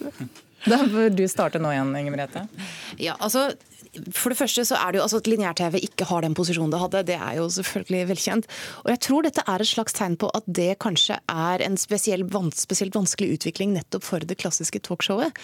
Da 0.65 0.81
bør 0.89 1.11
du 1.13 1.25
starte 1.29 1.61
nå 1.61 1.69
igjen, 1.75 1.91
Inger 1.99 2.15
Merete. 2.15 2.45
Ja, 2.97 3.13
altså 3.19 3.51
for 4.13 4.33
det 4.33 4.39
første 4.39 4.65
så 4.67 4.77
er 4.79 4.93
det 4.93 4.99
jo 4.99 5.05
altså 5.05 5.21
At 5.21 5.29
lineær-TV 5.29 5.79
ikke 5.87 6.07
har 6.09 6.25
den 6.25 6.35
posisjonen 6.37 6.73
det 6.73 6.81
hadde, 6.81 7.03
det 7.07 7.17
er 7.17 7.37
jo 7.39 7.47
selvfølgelig 7.53 8.07
velkjent. 8.11 8.47
Og 8.83 8.91
jeg 8.93 9.01
tror 9.05 9.25
dette 9.25 9.43
er 9.47 9.61
et 9.61 9.69
slags 9.69 9.95
tegn 9.95 10.17
på 10.19 10.29
at 10.37 10.47
det 10.47 10.77
kanskje 10.83 11.17
er 11.31 11.63
en 11.65 11.77
spesiell, 11.79 12.25
spesielt 12.55 12.95
vanskelig 12.97 13.37
utvikling 13.37 13.73
nettopp 13.75 14.05
for 14.05 14.25
det 14.25 14.37
klassiske 14.41 14.81
talkshowet. 14.85 15.35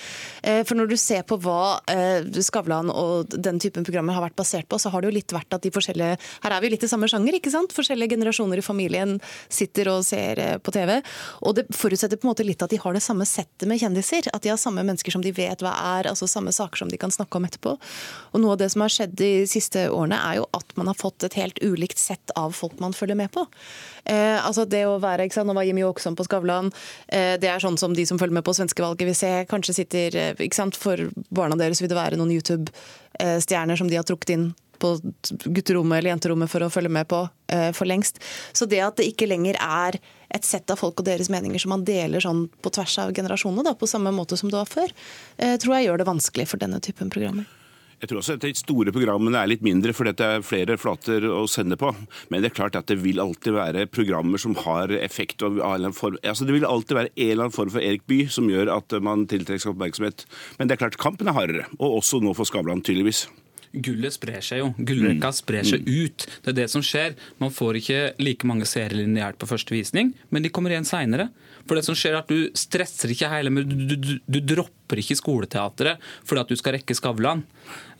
Eh, 0.43 0.61
for 0.67 0.77
når 0.77 0.91
du 0.91 0.97
ser 0.99 1.23
på 1.27 1.37
hva 1.41 1.79
eh, 1.91 2.27
Skavlan 2.41 2.91
og 2.91 3.31
den 3.31 3.61
typen 3.61 3.85
programmer 3.87 4.17
har 4.17 4.25
vært 4.25 4.39
basert 4.39 4.67
på, 4.71 4.79
så 4.81 4.91
har 4.91 5.01
det 5.01 5.11
jo 5.11 5.17
litt 5.19 5.35
vært 5.35 5.55
at 5.55 5.63
de 5.63 5.71
forskjellige 5.73 6.17
Her 6.43 6.55
er 6.55 6.61
vi 6.61 6.69
jo 6.69 6.75
litt 6.75 6.85
i 6.85 6.91
samme 6.91 7.09
sjanger, 7.11 7.37
ikke 7.37 7.53
sant? 7.53 7.75
Forskjellige 7.75 8.15
generasjoner 8.15 8.59
i 8.59 8.65
familien 8.65 9.17
sitter 9.49 9.91
og 9.93 10.05
ser 10.07 10.41
eh, 10.41 10.57
på 10.61 10.73
TV. 10.75 10.97
Og 11.45 11.57
det 11.57 11.67
forutsetter 11.75 12.19
på 12.19 12.27
en 12.27 12.33
måte 12.33 12.47
litt 12.47 12.63
at 12.65 12.73
de 12.73 12.79
har 12.81 12.97
det 12.97 13.03
samme 13.05 13.27
settet 13.29 13.69
med 13.69 13.81
kjendiser. 13.81 14.27
At 14.33 14.43
de 14.43 14.51
har 14.53 14.59
samme 14.61 14.83
mennesker 14.83 15.13
som 15.13 15.23
de 15.23 15.33
vet 15.35 15.63
hva 15.63 15.73
er, 15.97 16.11
altså 16.11 16.29
samme 16.29 16.53
saker 16.55 16.83
som 16.83 16.91
de 16.91 16.99
kan 17.01 17.13
snakke 17.13 17.39
om 17.39 17.47
etterpå. 17.47 17.77
Og 18.33 18.40
noe 18.41 18.55
av 18.55 18.61
det 18.61 18.69
som 18.73 18.83
har 18.83 18.93
skjedd 18.93 19.13
de 19.19 19.31
siste 19.49 19.85
årene, 19.89 20.17
er 20.17 20.39
jo 20.41 20.47
at 20.57 20.75
man 20.79 20.89
har 20.91 20.97
fått 20.97 21.25
et 21.27 21.37
helt 21.39 21.59
ulikt 21.63 22.01
sett 22.01 22.33
av 22.39 22.55
folk 22.57 22.79
man 22.83 22.95
følger 22.97 23.17
med 23.19 23.31
på. 23.33 23.45
Eh, 24.03 24.37
altså 24.39 24.65
det 24.69 24.83
å 24.89 24.99
være, 25.01 25.27
ikke 25.27 25.39
sant, 25.39 25.49
Nå 25.51 25.55
var 25.57 25.67
Jimmy 25.67 25.83
Åkesson 25.87 26.17
på 26.17 26.25
Skavlan. 26.27 26.71
Eh, 27.07 27.35
det 27.41 27.51
er 27.51 27.63
sånn 27.63 27.79
som 27.79 27.95
de 27.97 28.05
som 28.07 28.19
følger 28.21 28.39
med 28.39 28.47
på 28.47 28.55
svenskevalget 28.57 29.09
vil 29.09 29.17
se. 29.17 29.31
Kanskje 29.51 29.77
sitter 29.81 30.17
eh, 30.17 30.33
ikke 30.47 30.57
sant, 30.57 30.79
For 30.79 31.09
barna 31.29 31.59
deres 31.59 31.81
vil 31.83 31.91
det 31.91 31.99
være 31.99 32.19
noen 32.19 32.33
YouTube-stjerner 32.33 33.79
som 33.79 33.91
de 33.91 33.99
har 33.99 34.07
trukket 34.07 34.35
inn 34.35 34.51
på 34.81 34.99
gutterommet 35.45 35.99
eller 35.99 36.09
jenterommet 36.15 36.51
for 36.51 36.65
å 36.65 36.71
følge 36.73 36.91
med 36.93 37.07
på 37.11 37.21
eh, 37.53 37.69
for 37.77 37.89
lengst. 37.89 38.17
Så 38.57 38.65
det 38.69 38.81
at 38.83 38.97
det 38.97 39.07
ikke 39.11 39.29
lenger 39.29 39.59
er 39.61 39.99
et 40.31 40.47
sett 40.47 40.71
av 40.73 40.79
folk 40.81 41.01
og 41.01 41.07
deres 41.07 41.29
meninger 41.33 41.61
som 41.61 41.75
man 41.75 41.85
deler 41.87 42.23
sånn 42.23 42.47
på 42.63 42.73
tvers 42.73 42.97
av 43.03 43.13
generasjonene, 43.15 43.65
da, 43.67 43.75
på 43.77 43.89
samme 43.89 44.13
måte 44.15 44.39
som 44.39 44.51
det 44.51 44.57
var 44.57 44.69
før, 44.69 44.93
eh, 45.37 45.57
tror 45.61 45.77
jeg 45.77 45.89
gjør 45.89 46.01
det 46.01 46.09
vanskelig 46.09 46.47
for 46.49 46.61
denne 46.61 46.81
typen 46.83 47.13
programmer. 47.13 47.49
Jeg 48.01 48.09
tror 48.09 48.21
også 48.21 48.35
at 48.37 48.45
De 48.45 48.53
store 48.57 48.93
programmene 48.93 49.37
er 49.37 49.49
litt 49.51 49.65
mindre, 49.65 49.93
for 49.93 50.09
det 50.09 50.25
er 50.25 50.45
flere 50.45 50.77
flater 50.81 51.27
å 51.29 51.43
sende 51.49 51.77
på. 51.77 51.91
Men 52.33 52.41
det 52.41 52.51
er 52.51 52.57
klart 52.57 52.77
at 52.79 52.89
det 52.89 52.97
vil 53.03 53.21
alltid 53.21 53.53
være 53.53 53.85
programmer 53.93 54.41
som 54.41 54.55
har 54.63 54.93
effekt. 54.97 55.45
Og. 55.45 55.61
Altså, 55.61 56.47
det 56.47 56.57
vil 56.57 56.65
alltid 56.65 56.97
være 56.97 57.13
en 57.13 57.29
eller 57.29 57.45
annen 57.45 57.55
form 57.55 57.73
for 57.73 57.85
Erik 57.85 58.07
Bye 58.09 58.31
som 58.33 58.49
gjør 58.49 58.73
at 58.73 58.97
man 59.05 59.27
tiltrekker 59.29 59.61
seg 59.61 59.75
oppmerksomhet. 59.75 60.25
Men 60.57 60.69
det 60.69 60.75
er 60.75 60.83
klart 60.87 60.99
kampen 61.01 61.29
er 61.29 61.37
hardere, 61.37 61.69
og 61.77 62.01
også 62.01 62.23
nå 62.25 62.33
for 62.37 62.49
Skavlan, 62.49 62.81
tydeligvis. 62.85 63.27
Gullet 63.71 64.15
sprer 64.15 64.43
seg 64.43 64.59
jo. 64.61 64.71
Gullrekka 64.77 65.31
mm. 65.31 65.37
sprer 65.37 65.67
seg 65.67 65.85
mm. 65.85 65.91
ut. 66.03 66.27
Det 66.43 66.51
er 66.51 66.57
det 66.57 66.67
som 66.73 66.83
skjer. 66.83 67.15
Man 67.39 67.53
får 67.55 67.79
ikke 67.79 68.01
like 68.19 68.47
mange 68.49 68.67
seere 68.69 68.97
lineært 68.97 69.39
på 69.39 69.49
første 69.49 69.75
visning, 69.75 70.11
men 70.29 70.43
de 70.43 70.51
kommer 70.51 70.73
igjen 70.73 70.87
seinere. 70.87 71.29
For 71.67 71.77
det 71.77 71.85
som 71.85 71.97
skjer 71.97 72.15
er 72.15 72.21
at 72.23 72.31
Du 72.31 72.49
stresser 72.57 73.11
ikke 73.13 73.29
hele, 73.31 73.51
men 73.53 73.67
du, 73.69 73.95
du, 73.95 74.13
du, 74.25 74.39
dropper 74.53 74.99
ikke 74.99 75.15
skoleteatret 75.15 76.01
fordi 76.27 76.41
at 76.41 76.51
du 76.51 76.57
skal 76.59 76.75
rekke 76.75 76.95
Skavlan. 76.97 77.43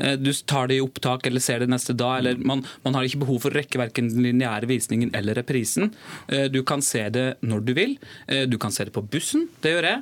Eh, 0.01 0.17
du 0.19 0.31
tar 0.47 0.67
det 0.67 0.79
i 0.79 0.83
opptak 0.83 1.27
eller 1.29 1.43
ser 1.43 1.63
det 1.63 1.69
neste 1.71 1.95
dag. 1.97 2.19
eller 2.19 2.41
Man, 2.41 2.63
man 2.83 2.97
har 2.97 3.07
ikke 3.07 3.21
behov 3.23 3.41
for 3.45 3.53
å 3.53 3.59
rekke 3.61 3.79
verken 3.79 4.09
den 4.11 4.25
lineære 4.25 4.69
visningen 4.69 5.13
eller 5.17 5.37
reprisen. 5.39 5.93
Eh, 6.27 6.47
du 6.51 6.61
kan 6.67 6.83
se 6.85 7.05
det 7.13 7.27
når 7.45 7.65
du 7.67 7.73
vil. 7.77 7.95
Eh, 8.27 8.43
du 8.49 8.57
kan 8.61 8.73
se 8.75 8.87
det 8.87 8.95
på 8.95 9.05
bussen, 9.05 9.47
det 9.63 9.75
gjør 9.75 9.89
jeg. 9.91 10.01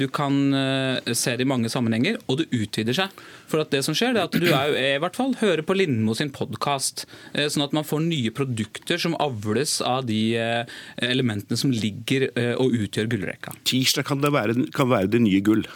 Du 0.00 0.06
kan 0.12 0.34
se 1.16 1.34
det 1.36 1.44
i 1.44 1.48
mange 1.48 1.70
sammenhenger, 1.72 2.18
og 2.26 2.40
det 2.40 2.48
utvider 2.56 2.96
seg. 2.96 3.22
For 3.50 3.62
at 3.62 3.72
det 3.74 3.82
som 3.86 3.96
skjer, 3.96 4.14
det 4.14 4.22
er 4.22 4.28
at 4.28 4.39
du 4.42 4.48
er, 4.50 4.74
i 4.96 5.00
hvert 5.02 5.18
fall 5.18 5.36
hører 5.40 5.62
på 5.66 5.76
Lindmo 5.76 6.16
sin 6.18 6.32
podkast, 6.34 7.06
sånn 7.34 7.66
at 7.66 7.76
man 7.76 7.86
får 7.86 8.02
nye 8.06 8.32
produkter 8.34 9.00
som 9.00 9.16
avles 9.22 9.78
av 9.86 10.08
de 10.08 10.20
elementene 11.04 11.58
som 11.60 11.72
ligger 11.74 12.28
og 12.56 12.76
utgjør 12.80 13.10
gullrekka. 13.14 13.54
Tirsdag 13.68 14.08
kan, 14.08 14.24
kan 14.74 14.92
være 14.92 15.10
det 15.12 15.22
nye 15.24 15.42
gull. 15.44 15.66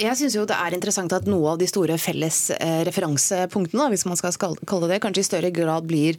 Jeg 0.00 0.16
syns 0.18 0.34
det 0.36 0.56
er 0.56 0.74
interessant 0.76 1.12
at 1.16 1.28
noe 1.28 1.54
av 1.54 1.60
de 1.60 1.66
store 1.68 1.96
felles 2.00 2.38
eh, 2.52 2.80
referansepunktene, 2.84 3.86
hvis 3.92 4.04
man 4.08 4.18
skal 4.18 4.56
kalle 4.68 4.90
det 4.90 5.00
kanskje 5.00 5.22
i 5.22 5.28
større 5.28 5.50
grad 5.56 5.86
blir 5.88 6.18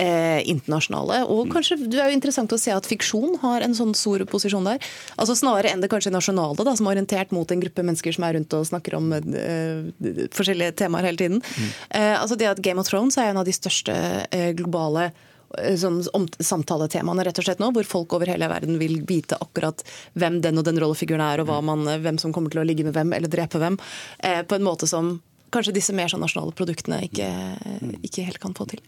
eh, 0.00 0.40
internasjonale. 0.48 1.22
Og 1.28 1.50
kanskje 1.52 1.76
det 1.82 2.00
er 2.00 2.08
jo 2.08 2.16
interessant 2.16 2.52
å 2.52 2.60
se 2.60 2.72
at 2.72 2.88
fiksjon 2.88 3.36
har 3.42 3.64
en 3.66 3.76
sånn 3.76 3.92
stor 3.98 4.24
posisjon 4.30 4.64
der. 4.68 4.80
Altså 5.20 5.36
Snarere 5.36 5.74
enn 5.74 5.84
det 5.84 5.90
kanskje 5.92 6.14
nasjonale, 6.14 6.56
da, 6.64 6.76
som 6.78 6.88
er 6.88 6.96
orientert 6.96 7.34
mot 7.36 7.52
en 7.52 7.64
gruppe 7.64 7.84
mennesker 7.84 8.16
som 8.16 8.24
er 8.28 8.38
rundt 8.38 8.56
og 8.56 8.68
snakker 8.70 8.96
om 8.96 9.12
eh, 9.12 9.92
forskjellige 10.32 10.78
temaer 10.80 11.10
hele 11.10 11.20
tiden. 11.20 11.42
Mm. 11.42 11.68
Eh, 12.00 12.14
altså 12.16 12.40
det 12.40 12.48
at 12.48 12.64
Game 12.64 12.80
of 12.80 12.88
Thrones 12.88 13.20
er 13.20 13.32
en 13.32 13.42
av 13.42 13.48
de 13.48 13.56
største 13.56 13.96
eh, 14.32 14.52
globale 14.56 15.10
sånn, 15.80 16.00
om, 16.16 16.28
samtaletemaene 16.38 17.26
rett 17.26 17.40
og 17.40 17.48
slett 17.48 17.62
nå, 17.62 17.72
hvor 17.76 17.88
folk 17.88 18.16
over 18.18 18.30
hele 18.32 18.48
verden 18.52 18.78
vil 18.82 19.00
vite 19.08 19.38
akkurat 19.40 19.84
hvem 20.18 20.40
den 20.44 20.60
og 20.60 20.68
den 20.68 20.80
rollefiguren 20.82 21.24
er, 21.24 21.44
og 21.44 21.52
man, 21.66 21.84
eh, 21.88 22.00
hvem 22.02 22.20
som 22.20 22.34
kommer 22.34 22.52
til 22.52 22.62
å 22.62 22.66
ligge 22.66 22.86
med 22.86 22.96
hvem 22.96 23.12
eller 23.16 23.32
drepe 23.32 23.60
hvem, 23.62 23.78
eh, 24.20 24.42
på 24.42 24.58
en 24.58 24.66
måte 24.66 24.88
som 24.88 25.20
kanskje 25.52 25.74
disse 25.76 25.92
mer 25.92 26.08
sånn 26.08 26.22
nasjonale 26.24 26.54
produktene 26.56 27.02
ikke, 27.04 27.26
ikke, 28.00 28.24
helt 28.24 28.40
kan 28.40 28.54
få 28.56 28.64
til. 28.70 28.80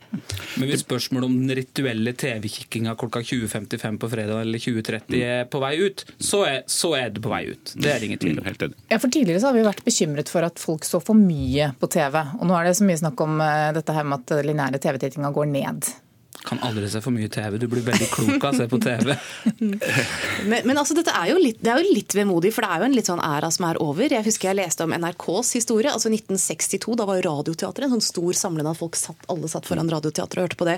Men 0.56 0.70
hvis 0.70 0.80
spørsmålet 0.80 1.28
om 1.28 1.34
den 1.36 1.56
rituelle 1.58 2.14
TV-kikkinga 2.16 2.94
klokka 3.00 3.20
20.55 3.20 3.98
på 4.00 4.10
fredag 4.14 4.40
eller 4.46 4.62
20.30 4.62 5.18
er 5.20 5.44
på 5.50 5.60
vei 5.60 5.74
ut, 5.82 6.06
så 6.16 6.40
er, 6.48 6.62
så 6.70 6.94
er, 6.96 7.10
det 7.12 7.24
på 7.24 7.32
vei 7.32 7.42
ut. 7.50 7.74
Det 7.76 7.90
er 7.92 8.00
det 8.00 8.08
ingen 8.08 8.22
tvil 8.22 8.40
om. 8.40 8.48
Mm, 8.48 8.78
ja, 8.88 9.00
for 9.02 9.12
Tidligere 9.14 9.42
så 9.42 9.50
har 9.50 9.58
vi 9.58 9.66
vært 9.66 9.84
bekymret 9.84 10.32
for 10.32 10.46
at 10.46 10.62
folk 10.62 10.88
så 10.88 11.02
for 11.04 11.18
mye 11.18 11.68
på 11.80 11.90
TV. 11.92 12.16
Og 12.40 12.48
nå 12.48 12.56
er 12.56 12.70
det 12.70 12.78
så 12.80 12.88
mye 12.88 13.02
snakk 13.02 13.20
om 13.26 13.44
dette 13.76 13.98
her 13.98 14.08
med 14.08 14.24
at 14.24 14.48
lineære 14.48 14.80
TV-tittinga 14.80 15.34
går 15.36 15.52
ned 15.52 15.92
kan 16.44 16.60
aldri 16.66 16.88
se 16.90 17.00
for 17.04 17.14
mye 17.14 17.28
TV. 17.32 17.56
Du 17.58 17.66
blir 17.70 17.84
veldig 17.84 18.08
klok 18.12 18.44
av 18.44 18.52
å 18.52 18.58
se 18.58 18.66
på 18.68 18.78
TV. 18.82 19.14
men, 20.50 20.60
men 20.68 20.76
altså, 20.76 20.96
dette 20.96 21.14
er 21.16 21.30
jo, 21.32 21.38
litt, 21.40 21.60
det 21.64 21.72
er 21.72 21.80
jo 21.80 21.94
litt 21.96 22.14
vemodig, 22.16 22.52
for 22.54 22.66
det 22.66 22.70
er 22.74 22.82
jo 22.82 22.88
en 22.88 22.96
litt 22.98 23.08
sånn 23.08 23.22
æra 23.24 23.50
som 23.54 23.66
er 23.68 23.80
over. 23.82 24.12
Jeg 24.12 24.26
husker 24.26 24.50
jeg 24.50 24.58
leste 24.60 24.84
om 24.84 24.92
NRKs 24.92 25.54
historie. 25.56 25.92
altså 25.92 26.12
1962, 26.12 26.98
Da 27.00 27.06
var 27.08 27.22
Radioteatret 27.24 27.88
en 27.88 27.96
sånn 27.96 28.04
stor 28.04 28.36
samling 28.36 28.68
av 28.68 28.78
folk. 28.80 28.98
Satt, 29.00 29.24
alle 29.32 29.50
satt 29.50 29.68
foran 29.68 29.90
Radioteatret 29.90 30.42
og 30.42 30.48
hørte 30.48 30.60
på 30.60 30.68
det. 30.68 30.76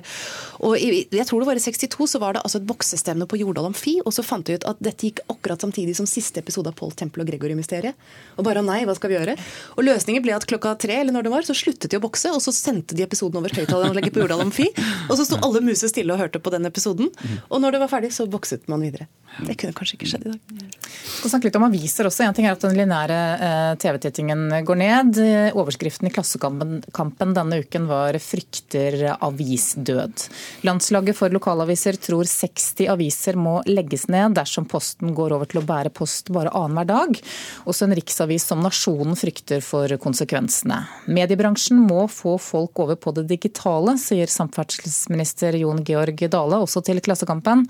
Og 0.66 0.78
i, 0.78 1.02
jeg 1.10 1.28
tror 1.28 1.42
det 1.42 1.50
var 1.50 1.60
i 1.60 1.64
62 1.66 2.10
så 2.14 2.22
var 2.22 2.36
det 2.36 2.44
altså 2.46 2.60
et 2.60 2.68
boksestevne 2.68 3.26
på 3.28 3.40
Jordal 3.42 3.70
Amfi, 3.72 3.98
og 4.04 4.14
så 4.14 4.24
fant 4.26 4.46
de 4.46 4.56
ut 4.56 4.68
at 4.70 4.80
dette 4.82 5.10
gikk 5.10 5.24
akkurat 5.32 5.66
samtidig 5.66 5.96
som 5.98 6.08
siste 6.08 6.40
episode 6.42 6.70
av 6.70 6.78
Paul 6.78 6.94
Tempel 6.96 7.24
og 7.24 7.30
Gregory-mysteriet. 7.32 7.98
Og 8.38 8.46
bare 8.46 8.62
nei, 8.64 8.84
hva 8.86 8.94
skal 8.96 9.12
vi 9.12 9.18
gjøre? 9.18 9.36
Og 9.76 9.86
løsningen 9.86 10.22
ble 10.24 10.36
at 10.36 10.46
klokka 10.48 10.76
tre 10.80 11.00
eller 11.02 11.14
når 11.16 11.26
det 11.26 11.34
var, 11.34 11.46
så 11.48 11.56
sluttet 11.56 11.90
de 11.90 11.98
å 11.98 12.04
bokse, 12.04 12.30
og 12.30 12.42
så 12.44 12.54
sendte 12.54 12.96
de 12.96 13.04
episoden 13.06 13.40
over 13.40 13.52
høyttaleranlegget 13.56 14.14
på 14.14 14.22
Jordal 14.22 14.46
Amfi. 14.46 14.68
Og 15.10 15.16
så 15.18 15.26
sto 15.26 15.40
alle 15.42 15.55
alle 15.56 15.72
musestille 15.72 16.12
og 16.12 16.20
hørte 16.20 16.42
på 16.42 16.52
den 16.54 16.68
episoden. 16.68 17.10
Og 17.48 17.60
når 17.62 17.76
det 17.76 17.82
var 17.84 17.92
ferdig, 17.92 18.12
så 18.14 18.28
bokset 18.30 18.68
man 18.68 18.84
videre. 18.84 19.08
Det 19.36 19.56
kunne 19.60 19.76
kanskje 19.76 19.98
ikke 19.98 20.08
skjedd 20.08 20.26
i 20.28 20.32
dag. 20.32 20.52
Vi 20.86 21.18
skal 21.18 21.32
snakke 21.34 21.48
litt 21.48 21.58
om 21.58 21.66
aviser 21.66 22.08
også. 22.08 22.24
En 22.24 22.36
ting 22.36 22.46
er 22.48 22.54
at 22.56 22.62
den 22.64 22.76
lineære 22.78 23.18
eh, 23.46 23.72
TV-tittingen 23.82 24.46
går 24.64 24.78
ned. 24.80 25.20
Overskriften 25.58 26.08
i 26.08 26.12
Klassekampen 26.14 27.34
denne 27.36 27.60
uken 27.60 27.88
var 27.90 28.16
'Frykter 28.22 29.18
avisdød'. 29.20 30.26
Landslaget 30.64 31.18
for 31.18 31.32
lokalaviser 31.32 31.98
tror 32.00 32.24
60 32.24 32.88
aviser 32.92 33.36
må 33.36 33.58
legges 33.68 34.06
ned 34.08 34.38
dersom 34.38 34.64
Posten 34.70 35.12
går 35.16 35.36
over 35.36 35.50
til 35.50 35.60
å 35.60 35.66
bære 35.68 35.92
post 35.92 36.32
bare 36.32 36.52
annenhver 36.56 36.88
dag. 36.88 37.20
Også 37.68 37.86
en 37.86 37.96
riksavis 37.96 38.46
som 38.48 38.62
Nasjonen 38.64 39.16
frykter 39.18 39.60
for 39.64 39.90
konsekvensene. 40.00 40.80
Mediebransjen 41.12 41.78
må 41.84 42.06
få 42.08 42.36
folk 42.40 42.78
over 42.82 42.96
på 42.96 43.12
det 43.16 43.26
digitale, 43.30 43.96
sier 44.00 44.30
samferdselsminister 44.32 45.58
Jon 45.60 45.84
Georg 45.84 46.24
Dale 46.32 46.62
også 46.64 46.82
til 46.86 47.02
Klassekampen. 47.04 47.66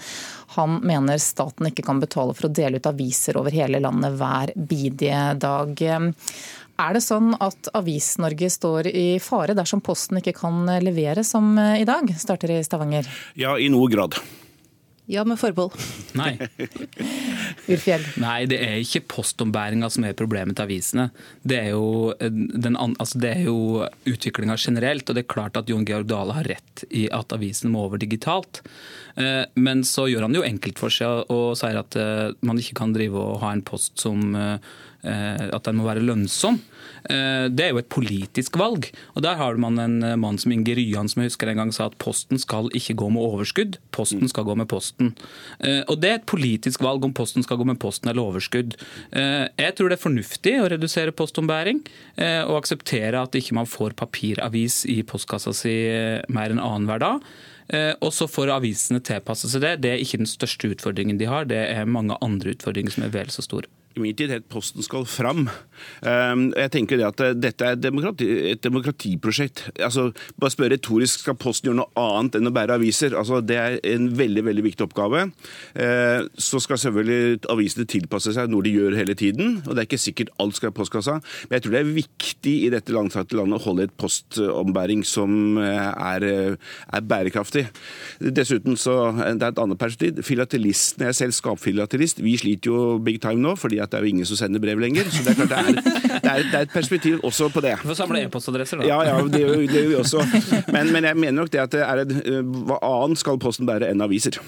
Han 0.55 0.79
mener 0.87 1.19
staten 1.23 1.69
ikke 1.71 1.85
kan 1.87 2.00
betale 2.03 2.37
for 2.37 2.49
å 2.49 2.53
dele 2.55 2.79
ut 2.79 2.88
aviser 2.88 3.37
over 3.41 3.55
hele 3.55 3.81
landet 3.83 4.15
hver 4.21 4.53
bidige 4.55 5.35
dag. 5.43 5.83
Er 6.76 6.97
det 6.97 7.03
sånn 7.03 7.33
at 7.41 7.71
Avis-Norge 7.76 8.50
står 8.53 8.91
i 8.93 9.07
fare 9.23 9.57
dersom 9.57 9.83
Posten 9.85 10.21
ikke 10.21 10.37
kan 10.37 10.65
levere 10.85 11.25
som 11.25 11.57
i 11.59 11.87
dag? 11.88 12.12
Starter 12.21 12.53
i 12.53 12.62
Stavanger. 12.65 13.09
Ja, 13.35 13.57
i 13.59 13.71
noe 13.73 13.88
grad. 13.93 14.19
Ja, 15.07 15.25
med 15.25 15.38
forbehold. 15.38 15.73
Nei. 16.19 16.35
Nei, 18.22 18.46
det 18.50 18.58
er 18.62 18.76
ikke 18.78 19.04
postombæringa 19.16 19.88
som 19.92 20.06
er 20.06 20.16
problemet 20.18 20.58
til 20.58 20.66
avisene. 20.66 21.08
Det 21.42 21.58
er 21.58 21.70
jo, 21.75 22.12
den, 22.20 22.78
altså 22.78 23.32
jo 23.42 23.56
utviklinga 24.06 24.58
generelt. 24.60 25.08
og 25.08 25.16
Det 25.16 25.25
er 25.25 25.34
klart 25.34 25.58
at 25.58 25.70
Jon 25.70 25.86
Georg 25.88 26.08
Dale 26.10 26.36
har 26.36 26.48
rett 26.52 26.84
i 26.90 27.06
at 27.12 27.34
avisene 27.34 27.72
må 27.75 27.86
over 27.88 27.98
digitalt. 28.02 28.62
Eh, 29.16 29.44
men 29.54 29.84
så 29.88 30.06
gjør 30.10 30.26
han 30.26 30.36
det 30.36 30.42
jo 30.42 30.48
enkelt 30.48 30.82
for 30.82 30.92
seg 30.92 31.30
og 31.32 31.56
sier 31.58 31.80
at 31.80 31.96
eh, 31.98 32.34
man 32.46 32.60
ikke 32.60 32.76
kan 32.82 32.92
drive 32.96 33.16
og 33.16 33.40
ha 33.44 33.54
en 33.56 33.64
post 33.66 33.96
som 34.02 34.36
eh, 34.36 34.58
at 35.06 35.66
den 35.68 35.78
må 35.78 35.86
være 35.86 36.04
lønnsom. 36.04 36.58
Det 37.06 37.62
er 37.62 37.70
jo 37.70 37.78
et 37.78 37.90
politisk 37.92 38.56
valg. 38.58 38.88
Og 39.14 39.22
Der 39.22 39.36
har 39.38 39.56
man 39.62 39.78
en 39.78 40.20
mann 40.20 40.38
som 40.38 40.52
Inge 40.52 40.75
Ryan 40.75 41.08
som 41.08 41.22
jeg 41.22 41.30
husker 41.30 41.50
en 41.52 41.60
gang 41.60 41.72
sa 41.72 41.86
at 41.86 41.98
Posten 42.02 42.40
skal 42.42 42.70
ikke 42.75 42.96
gå 42.98 43.10
med 43.14 43.22
overskudd, 43.22 43.78
Posten 43.94 44.26
skal 44.28 44.44
gå 44.48 44.56
med 44.58 44.68
Posten. 44.68 45.14
Og 45.62 46.00
Det 46.02 46.10
er 46.10 46.18
et 46.18 46.26
politisk 46.26 46.82
valg 46.82 47.04
om 47.04 47.14
Posten 47.14 47.46
skal 47.46 47.60
gå 47.60 47.66
med 47.68 47.78
Posten 47.78 48.10
eller 48.10 48.26
overskudd. 48.26 48.75
Jeg 49.12 49.75
tror 49.78 49.88
det 49.88 49.98
er 49.98 50.06
fornuftig 50.06 50.56
å 50.60 50.70
redusere 50.72 51.14
postombæring 51.14 51.84
og 52.48 52.56
akseptere 52.58 53.22
at 53.22 53.38
ikke 53.38 53.54
man 53.54 53.70
får 53.70 53.94
papiravis 53.94 54.84
i 54.90 55.02
postkassa 55.06 55.54
si 55.54 55.76
mer 56.28 56.50
enn 56.50 56.62
annenhver 56.62 57.02
dag. 57.02 57.28
Eh, 57.68 57.92
og 57.98 58.12
så 58.14 58.28
får 58.30 58.52
avisene 58.54 59.02
tilpasse 59.04 59.50
seg 59.50 59.64
det. 59.64 59.72
Det 59.82 59.94
er 59.94 60.02
ikke 60.02 60.22
den 60.22 60.30
største 60.30 60.70
utfordringen 60.75 61.18
de 61.18 61.30
har, 61.30 61.48
det 61.50 61.62
er 61.72 61.88
mange 61.90 62.18
andre 62.25 62.54
utfordringer 62.54 62.94
som 62.94 63.06
er 63.06 63.14
vel 63.14 63.32
så 63.34 63.44
store 63.44 63.70
imidlertid 63.97 64.33
helt 64.33 64.49
Posten 64.53 64.85
skal 64.85 65.07
fram. 65.09 65.47
Ehm, 66.07 66.49
jeg 66.57 66.73
tenker 66.75 67.00
det 67.00 67.07
at 67.09 67.23
eh, 67.25 67.35
Dette 67.37 67.67
er 67.67 67.76
et, 67.76 67.83
demokrati, 67.83 68.29
et 68.53 68.62
demokratiprosjekt. 68.65 69.65
Altså, 69.83 70.11
bare 70.41 70.55
spør 70.55 70.73
retorisk, 70.75 71.25
Skal 71.25 71.38
Posten 71.41 71.71
gjøre 71.71 71.81
noe 71.83 71.93
annet 72.00 72.38
enn 72.38 72.50
å 72.50 72.55
bære 72.55 72.76
aviser? 72.79 73.17
Altså, 73.19 73.41
det 73.45 73.59
er 73.61 73.79
en 73.95 74.09
veldig 74.17 74.45
veldig 74.47 74.65
viktig 74.69 74.87
oppgave. 74.87 75.26
Ehm, 75.81 76.29
så 76.38 76.61
skal 76.62 76.81
selvfølgelig 76.83 77.47
avisene 77.53 77.88
tilpasse 77.88 78.35
seg 78.37 78.53
noe 78.53 78.65
de 78.67 78.75
gjør 78.76 78.99
hele 78.99 79.17
tiden. 79.19 79.61
og 79.65 79.75
Det 79.75 79.83
er 79.83 79.88
ikke 79.91 80.03
sikkert 80.03 80.35
alt 80.43 80.59
skal 80.59 80.73
i 80.73 80.76
postkassa. 80.76 81.19
Men 81.49 81.59
jeg 81.59 81.67
tror 81.67 81.76
det 81.76 81.83
er 81.83 81.97
viktig 81.97 82.57
i 82.67 82.73
dette 82.73 82.95
langstrakte 82.95 83.38
landet 83.41 83.61
å 83.61 83.67
holde 83.71 83.88
et 83.88 83.97
postombæring 84.00 85.05
som 85.07 85.59
eh, 85.62 85.91
er, 86.12 86.29
er 86.57 87.09
bærekraftig. 87.09 87.67
Dessuten 88.21 88.76
så 88.81 88.97
det 89.17 89.41
er 89.41 89.53
et 89.53 89.62
annet 89.62 89.81
perspektiv. 89.81 90.23
Filatelistene, 90.26 91.09
jeg 91.09 91.15
er 91.15 91.21
selv 91.21 91.37
skapfilatelist, 91.37 92.23
vi 92.25 92.37
sliter 92.41 92.73
jo 92.73 92.81
big 93.03 93.21
time 93.23 93.43
nå. 93.43 93.57
fordi 93.57 93.81
at 93.87 93.93
det 93.93 93.99
er 93.99 94.07
jo 94.07 94.12
ingen 94.12 94.28
som 94.28 94.38
sender 94.38 94.62
brev 94.62 94.81
lenger. 94.83 95.09
Så 95.12 95.25
det 95.25 95.33
er 95.33 95.38
klart 95.40 95.52
det 95.52 95.59
er, 95.59 95.81
det 96.26 96.33
er, 96.33 96.43
det 96.50 96.59
er 96.59 96.66
et 96.66 96.75
perspektiv 96.75 97.25
også 97.26 97.49
på 97.55 97.62
det. 97.64 97.76
Du 97.83 97.90
får 97.90 98.00
samle 98.02 98.23
e-postadresser, 98.26 98.83
da. 98.83 98.88
Ja, 98.90 99.00
ja, 99.07 99.16
det 99.23 99.43
gjør, 99.43 99.62
det 99.62 99.83
gjør 99.83 99.90
vi 99.93 99.99
også. 100.00 100.25
Men, 100.75 100.93
men, 100.93 101.07
jeg 101.09 101.19
mener 101.19 101.37
nok 101.40 101.52
det 101.52 101.62
at 101.62 101.75
det 101.75 101.83
er 101.85 102.02
et, 102.02 102.14
hva 102.66 102.78
annet 102.85 103.21
skal 103.21 103.38
Posten 103.40 103.69
bære 103.69 103.90
enn 103.93 104.02
aviser. 104.02 104.38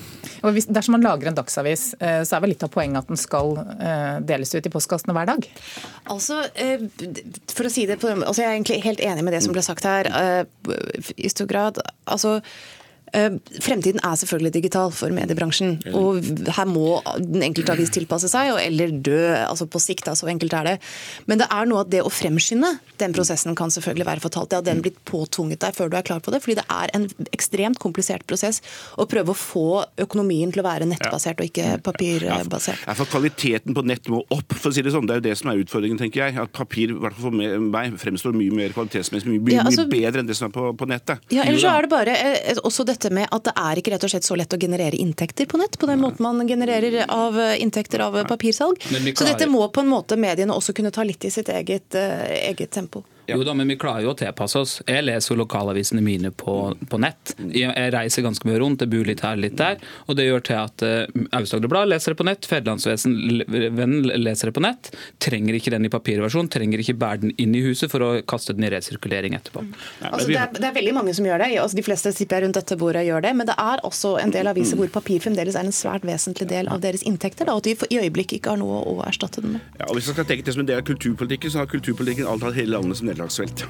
Og 0.46 0.54
hvis, 0.56 0.68
dersom 0.72 0.96
man 0.96 1.04
lager 1.04 1.30
en 1.30 1.36
dagsavis, 1.36 1.90
eh, 2.00 2.20
så 2.26 2.36
er 2.36 2.44
vel 2.44 2.52
litt 2.54 2.64
av 2.66 2.72
poenget 2.72 3.04
at 3.04 3.12
den 3.12 3.20
skal 3.20 3.54
eh, 3.76 4.16
deles 4.26 4.54
ut 4.54 4.66
i 4.66 4.72
postkassene 4.72 5.14
hver 5.16 5.28
dag? 5.30 5.46
Altså, 6.10 6.40
eh, 6.58 6.88
for 7.52 7.68
å 7.68 7.72
si 7.72 7.86
det 7.88 8.00
på 8.02 8.10
altså 8.16 8.42
Jeg 8.42 8.48
er 8.48 8.56
egentlig 8.56 8.82
helt 8.86 9.04
enig 9.04 9.26
med 9.26 9.36
det 9.36 9.42
som 9.44 9.54
ble 9.54 9.64
sagt 9.64 9.86
her. 9.86 10.10
I 11.16 11.30
stor 11.32 11.48
grad. 11.50 11.80
altså 12.08 12.38
Eh, 12.38 12.77
fremtiden 13.12 14.02
er 14.04 14.16
selvfølgelig 14.20 14.52
digital 14.58 14.92
for 14.94 15.12
mediebransjen. 15.14 15.78
og 15.96 16.22
Her 16.56 16.68
må 16.68 16.98
den 17.18 17.44
enkelte 17.46 17.74
avis 17.74 17.92
tilpasse 17.94 18.30
seg, 18.30 18.52
eller 18.62 18.92
dø. 18.92 19.20
altså 19.44 19.68
På 19.68 19.80
sikt, 19.82 20.08
så 20.08 20.28
enkelt 20.30 20.54
er 20.56 20.64
det. 20.72 20.76
Men 21.26 21.42
det 21.42 21.48
er 21.52 21.68
noe 21.68 21.84
at 21.84 21.92
det 21.92 22.02
å 22.04 22.12
fremskynde 22.12 22.74
den 23.00 23.14
prosessen 23.16 23.56
kan 23.58 23.72
selvfølgelig 23.72 24.06
være 24.08 24.24
fatalt. 24.24 24.50
Det 24.50 24.58
har 24.60 24.66
den 24.66 24.82
blitt 24.84 24.98
påtvunget 25.08 25.60
deg 25.64 25.76
før 25.76 25.90
du 25.90 25.98
er 25.98 26.06
klar 26.06 26.22
på 26.24 26.32
det. 26.34 26.42
fordi 26.42 26.58
det 26.60 26.66
er 26.72 26.92
en 26.96 27.08
ekstremt 27.32 27.78
komplisert 27.82 28.26
prosess 28.26 28.60
å 28.96 29.06
prøve 29.10 29.34
å 29.34 29.38
få 29.38 29.84
økonomien 30.00 30.52
til 30.52 30.62
å 30.62 30.66
være 30.66 30.88
nettbasert 30.88 31.40
og 31.42 31.50
ikke 31.50 31.78
papirbasert. 31.84 32.84
Ja, 32.86 32.96
for 32.98 33.08
Kvaliteten 33.08 33.74
på 33.74 33.84
nett 33.86 34.08
må 34.12 34.22
opp, 34.34 34.52
for 34.54 34.70
å 34.70 34.74
si 34.74 34.82
det 34.84 34.92
sånn. 34.94 35.06
Det 35.08 35.16
er 35.16 35.22
jo 35.22 35.26
det 35.28 35.36
som 35.40 35.50
er 35.52 35.62
utfordringen, 35.62 35.98
tenker 36.00 36.26
jeg. 36.26 36.36
At 36.42 36.52
papir 36.54 36.92
i 36.92 36.98
hvert 36.98 37.16
fall 37.16 37.30
for 37.30 37.64
meg 37.68 37.96
fremstår 38.00 38.36
mye 38.36 38.54
mer 38.54 38.74
kvalitetsmessig, 38.76 39.28
mye, 39.30 39.42
mye, 39.44 39.56
ja, 39.56 39.64
altså, 39.66 39.86
mye 39.86 39.94
bedre 39.94 40.22
enn 40.22 40.28
det 40.28 40.36
som 40.38 40.48
er 40.48 40.54
på, 40.54 40.66
på 40.78 40.88
nettet. 40.90 41.24
Ja, 41.34 41.46
ellers 41.46 41.64
så 41.64 41.72
er 41.72 41.86
det 41.86 41.92
bare 41.92 42.16
eh, 42.16 42.60
også 42.62 42.86
dette 42.88 42.97
dette 42.98 43.14
med 43.14 43.30
at 43.30 43.46
det 43.46 43.54
er 43.56 43.80
ikke 43.80 43.94
rett 43.94 44.06
og 44.06 44.12
slett 44.12 44.26
så 44.26 44.36
lett 44.38 44.54
å 44.54 44.60
generere 44.60 44.98
inntekter 44.98 45.46
på 45.46 45.60
nett, 45.60 45.78
på 45.78 45.88
den 45.90 46.02
måten 46.02 46.26
man 46.26 46.48
genererer 46.48 47.04
av 47.08 47.38
eh, 47.38 47.54
inntekter 47.62 48.02
av 48.04 48.18
papirsalg. 48.28 48.82
Så 49.14 49.24
dette 49.24 49.46
må 49.50 49.62
på 49.70 49.84
en 49.84 49.92
måte 49.92 50.18
mediene 50.18 50.56
også 50.56 50.74
kunne 50.76 50.92
ta 50.94 51.06
litt 51.06 51.24
i 51.24 51.30
sitt 51.32 51.48
eget, 51.52 51.94
uh, 51.94 52.26
eget 52.50 52.74
tempo. 52.74 53.04
Jo 53.28 53.42
da, 53.44 53.52
men 53.54 53.68
vi 53.68 53.76
klarer 53.76 54.06
jo 54.06 54.14
å 54.14 54.16
tilpasse 54.16 54.60
oss. 54.60 54.74
Jeg 54.88 55.04
leser 55.04 55.34
jo 55.34 55.42
lokalavisene 55.42 56.00
mine 56.04 56.30
på, 56.32 56.54
på 56.88 57.00
nett. 57.02 57.34
Jeg, 57.52 57.72
reiser 57.92 58.24
ganske 58.24 58.48
mye 58.48 58.60
rundt, 58.62 58.80
jeg 58.84 58.92
bor 58.92 59.08
litt 59.08 59.20
her, 59.24 59.36
litt 59.36 59.58
der. 59.58 59.76
Og 60.08 60.16
det 60.16 60.24
gjør 60.24 60.44
til 60.48 60.56
at 60.56 60.84
uh, 60.86 61.26
Aust-Agder 61.36 61.68
Blad 61.68 61.90
leser 61.92 62.14
det 62.14 62.18
på 62.20 62.24
nett, 62.24 62.48
Fedrelandsvennen 62.48 64.08
leser 64.24 64.48
det 64.48 64.54
på 64.56 64.62
nett. 64.64 64.90
Trenger 65.20 65.58
ikke 65.58 65.74
den 65.74 65.84
i 65.84 65.92
papirversjon, 65.92 66.48
trenger 66.52 66.80
ikke 66.80 66.96
bære 66.96 67.22
den 67.26 67.34
inn 67.36 67.52
i 67.58 67.62
huset 67.66 67.92
for 67.92 68.06
å 68.06 68.10
kaste 68.28 68.56
den 68.56 68.64
i 68.64 68.72
resirkulering 68.72 69.36
etterpå. 69.36 69.66
Altså, 70.08 70.30
det, 70.30 70.38
er, 70.40 70.54
det, 70.56 70.64
er, 70.70 70.76
veldig 70.78 70.96
mange 70.96 71.14
som 71.18 71.28
gjør 71.28 71.44
det. 71.44 71.50
Altså, 71.60 71.76
de 71.76 71.84
fleste 71.84 72.14
tipper 72.16 72.40
jeg 72.40 72.46
rundt 72.46 72.60
dette 72.62 72.80
bordet 72.80 73.04
gjør 73.10 73.26
det. 73.28 73.34
Men 73.36 73.50
det 73.50 73.58
er 73.60 73.84
også 73.88 74.14
en 74.22 74.32
del 74.32 74.48
aviser 74.48 74.80
hvor 74.80 74.88
papir 74.96 75.20
fremdeles 75.24 75.58
er 75.58 75.68
en 75.68 75.76
svært 75.76 76.08
vesentlig 76.08 76.48
del 76.48 76.72
av 76.72 76.80
deres 76.84 77.04
inntekter. 77.04 77.44
Da, 77.44 77.58
og 77.58 77.66
at 77.66 77.68
de 77.68 77.92
i 77.92 78.00
øyeblikket 78.06 78.40
ikke 78.40 78.56
har 78.56 78.62
noe 78.62 78.80
å 78.88 78.96
erstatte 79.04 79.44
den 79.44 79.58
med. 79.58 79.68
Ja, 79.76 79.90
og 79.90 79.98
Hvis 79.98 80.08
man 80.08 80.16
skal 80.16 80.30
tenke 80.32 80.48
det 80.48 80.56
som 80.56 80.64
en 80.64 80.72
del 80.72 80.80
av 80.80 80.88
kulturpolitikken, 80.88 81.52
så 81.52 81.60
har 81.60 81.70
kulturpolitikken 81.70 82.28
alltid 82.28 82.48
hatt 82.48 82.60
hele 82.62 82.76
landet 82.78 83.02
som 83.02 83.12
nederlagsfelt. 83.18 83.66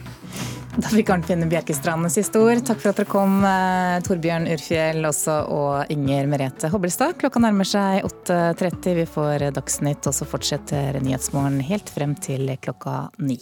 Da 0.78 0.92
fikk 0.92 1.10
Arnfinn 1.10 1.48
Bjerkestrand 1.50 2.06
siste 2.14 2.38
ord. 2.38 2.60
Takk 2.66 2.78
for 2.78 2.92
at 2.92 3.00
dere 3.00 3.10
kom, 3.10 3.40
Torbjørn 4.06 4.46
Urfjell 4.52 5.08
også, 5.08 5.40
og 5.50 5.90
Inger 5.90 6.28
Merete 6.30 6.70
Hobbelstad. 6.70 7.16
Klokka 7.18 7.42
nærmer 7.42 7.66
seg 7.66 8.06
8.30. 8.06 8.94
Vi 9.00 9.06
får 9.10 9.48
Dagsnytt, 9.58 10.06
og 10.06 10.14
så 10.14 10.28
fortsetter 10.28 11.00
Nyhetsmorgen 11.02 11.58
helt 11.66 11.90
frem 11.90 12.14
til 12.22 12.52
klokka 12.62 13.08
ni. 13.18 13.40